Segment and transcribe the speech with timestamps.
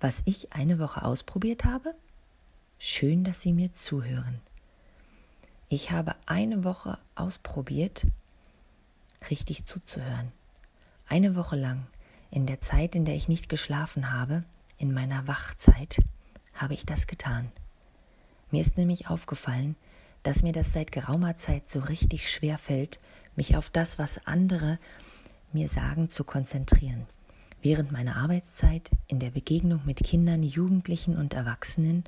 [0.00, 1.94] was ich eine Woche ausprobiert habe?
[2.78, 4.40] Schön, dass Sie mir zuhören.
[5.68, 8.06] Ich habe eine Woche ausprobiert,
[9.28, 10.32] richtig zuzuhören.
[11.08, 11.86] Eine Woche lang,
[12.30, 14.44] in der Zeit, in der ich nicht geschlafen habe,
[14.78, 16.00] in meiner Wachzeit,
[16.54, 17.50] habe ich das getan.
[18.50, 19.76] Mir ist nämlich aufgefallen,
[20.22, 22.98] dass mir das seit geraumer Zeit so richtig schwer fällt,
[23.36, 24.78] mich auf das, was andere
[25.52, 27.06] mir sagen, zu konzentrieren.
[27.60, 32.04] Während meiner Arbeitszeit, in der Begegnung mit Kindern, Jugendlichen und Erwachsenen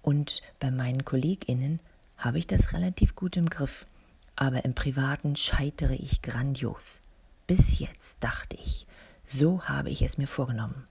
[0.00, 1.80] und bei meinen Kolleginnen
[2.16, 3.86] habe ich das relativ gut im Griff,
[4.34, 7.02] aber im Privaten scheitere ich grandios.
[7.46, 8.86] Bis jetzt dachte ich,
[9.26, 10.86] so habe ich es mir vorgenommen.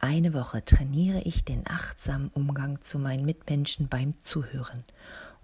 [0.00, 4.84] Eine Woche trainiere ich den achtsamen Umgang zu meinen Mitmenschen beim Zuhören,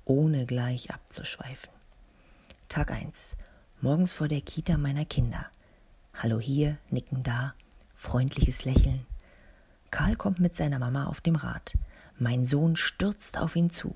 [0.07, 1.71] ohne gleich abzuschweifen.
[2.69, 3.37] Tag 1.
[3.82, 5.46] Morgens vor der Kita meiner Kinder.
[6.15, 7.55] Hallo hier, nicken da,
[7.95, 9.07] freundliches Lächeln.
[9.91, 11.75] Karl kommt mit seiner Mama auf dem Rad.
[12.19, 13.95] Mein Sohn stürzt auf ihn zu.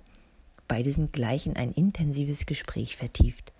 [0.69, 3.53] Beide sind gleich in ein intensives Gespräch vertieft.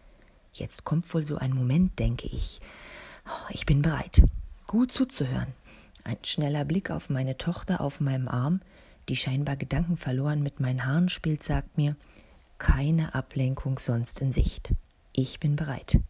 [0.53, 2.61] Jetzt kommt wohl so ein Moment, denke ich.
[3.27, 4.23] Oh, ich bin bereit,
[4.67, 5.53] gut zuzuhören.
[6.05, 8.61] Ein schneller Blick auf meine Tochter auf meinem Arm,
[9.09, 11.97] die scheinbar Gedanken verloren mit meinen Haaren spielt, sagt mir,
[12.59, 14.71] keine Ablenkung sonst in Sicht.
[15.13, 16.01] Ich bin bereit.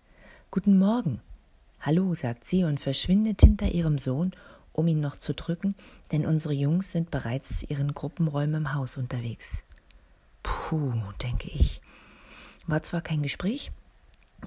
[0.50, 1.20] Guten Morgen.
[1.80, 4.32] Hallo, sagt sie und verschwindet hinter ihrem Sohn,
[4.72, 5.74] um ihn noch zu drücken,
[6.10, 9.64] denn unsere Jungs sind bereits zu ihren Gruppenräumen im Haus unterwegs.
[10.42, 11.80] Puh, denke ich.
[12.66, 13.70] War zwar kein Gespräch,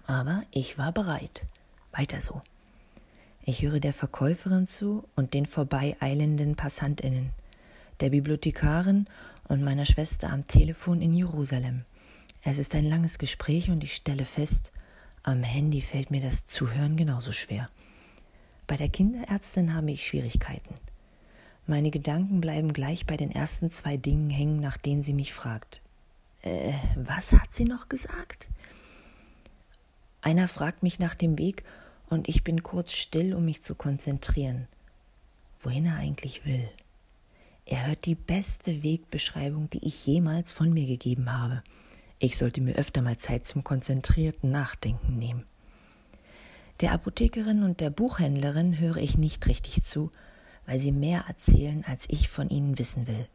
[0.05, 1.45] aber ich war bereit.
[1.91, 2.41] Weiter so.
[3.43, 7.31] Ich höre der Verkäuferin zu und den vorbeieilenden Passantinnen,
[7.99, 9.07] der Bibliothekarin
[9.47, 11.85] und meiner Schwester am Telefon in Jerusalem.
[12.43, 14.71] Es ist ein langes Gespräch und ich stelle fest,
[15.23, 17.69] am Handy fällt mir das Zuhören genauso schwer.
[18.67, 20.75] Bei der Kinderärztin habe ich Schwierigkeiten.
[21.67, 25.81] Meine Gedanken bleiben gleich bei den ersten zwei Dingen hängen, nach denen sie mich fragt.
[26.41, 28.49] Äh, was hat sie noch gesagt?
[30.21, 31.63] Einer fragt mich nach dem Weg
[32.09, 34.67] und ich bin kurz still, um mich zu konzentrieren,
[35.61, 36.67] wohin er eigentlich will.
[37.65, 41.63] Er hört die beste Wegbeschreibung, die ich jemals von mir gegeben habe.
[42.23, 45.43] Ich sollte mir öfter mal Zeit zum konzentrierten Nachdenken nehmen.
[46.79, 50.11] Der Apothekerin und der Buchhändlerin höre ich nicht richtig zu,
[50.67, 53.27] weil sie mehr erzählen, als ich von ihnen wissen will.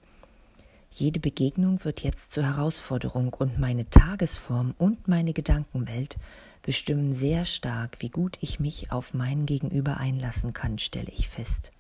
[0.93, 6.17] Jede Begegnung wird jetzt zur Herausforderung und meine Tagesform und meine Gedankenwelt
[6.63, 11.73] bestimmen sehr stark, wie gut ich mich auf mein Gegenüber einlassen kann, stelle ich fest.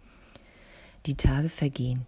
[1.06, 2.04] Die Tage vergehen.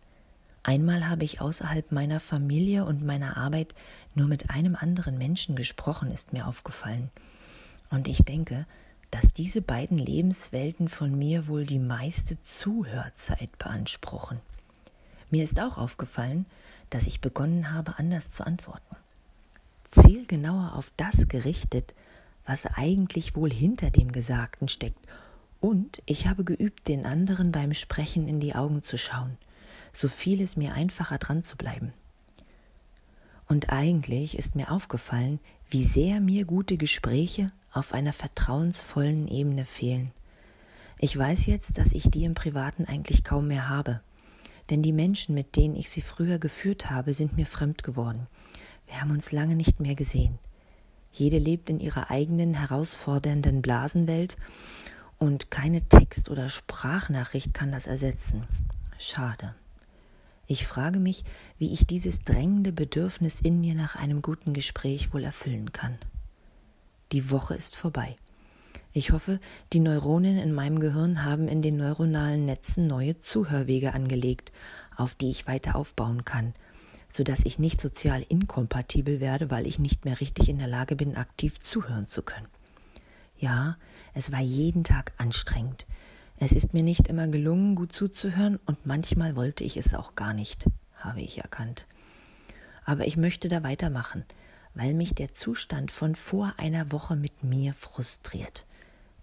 [0.69, 3.75] Einmal habe ich außerhalb meiner Familie und meiner Arbeit
[4.15, 7.09] nur mit einem anderen Menschen gesprochen, ist mir aufgefallen.
[7.89, 8.67] Und ich denke,
[9.11, 14.41] dass diese beiden Lebenswelten von mir wohl die meiste Zuhörzeit beanspruchen.
[15.31, 16.45] Mir ist auch aufgefallen,
[16.91, 18.97] dass ich begonnen habe, anders zu antworten.
[19.91, 21.95] Zielgenauer auf das gerichtet,
[22.45, 25.01] was eigentlich wohl hinter dem Gesagten steckt.
[25.61, 29.39] Und ich habe geübt, den anderen beim Sprechen in die Augen zu schauen.
[29.93, 31.93] So fiel es mir einfacher dran zu bleiben.
[33.47, 35.41] Und eigentlich ist mir aufgefallen,
[35.71, 40.13] wie sehr mir gute Gespräche auf einer vertrauensvollen Ebene fehlen.
[40.99, 44.01] Ich weiß jetzt, dass ich die im Privaten eigentlich kaum mehr habe
[44.71, 48.27] denn die Menschen, mit denen ich sie früher geführt habe, sind mir fremd geworden.
[48.87, 50.39] Wir haben uns lange nicht mehr gesehen.
[51.13, 54.37] Jede lebt in ihrer eigenen herausfordernden Blasenwelt
[55.19, 58.45] und keine Text- oder Sprachnachricht kann das ersetzen.
[58.99, 59.55] Schade.
[60.51, 61.25] Ich frage mich,
[61.59, 65.99] wie ich dieses drängende Bedürfnis in mir nach einem guten Gespräch wohl erfüllen kann.
[67.13, 68.17] Die Woche ist vorbei.
[68.95, 69.41] Ich hoffe,
[69.75, 74.51] die Neuronen in meinem Gehirn haben in den neuronalen Netzen neue Zuhörwege angelegt,
[74.97, 76.55] auf die ich weiter aufbauen kann,
[77.11, 80.97] so dass ich nicht sozial inkompatibel werde, weil ich nicht mehr richtig in der Lage
[80.97, 82.49] bin, aktiv zuhören zu können.
[83.37, 83.77] Ja,
[84.15, 85.87] es war jeden Tag anstrengend.
[86.41, 90.33] Es ist mir nicht immer gelungen, gut zuzuhören, und manchmal wollte ich es auch gar
[90.33, 91.87] nicht, habe ich erkannt.
[92.85, 94.25] Aber ich möchte da weitermachen,
[94.73, 98.67] weil mich der Zustand von vor einer Woche mit mir frustriert.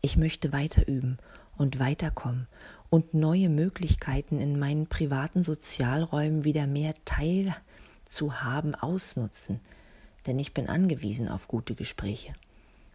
[0.02, 1.18] Ich möchte weiter üben
[1.56, 2.48] und weiterkommen
[2.90, 7.56] und neue Möglichkeiten in meinen privaten Sozialräumen wieder mehr Teil
[8.04, 9.62] zu haben ausnutzen,
[10.28, 12.34] denn ich bin angewiesen auf gute Gespräche.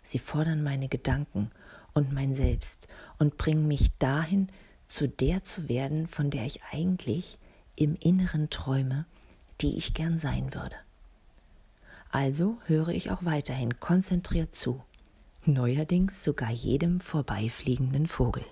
[0.03, 1.51] Sie fordern meine Gedanken
[1.95, 2.89] und mein Selbst
[3.19, 4.49] und bringen mich dahin,
[4.87, 7.39] zu der zu werden, von der ich eigentlich
[7.77, 9.07] im Inneren träume,
[9.61, 10.77] die ich gern sein würde.
[12.11, 14.83] Also höre ich auch weiterhin konzentriert zu
[15.47, 18.45] neuerdings sogar jedem vorbeifliegenden Vogel.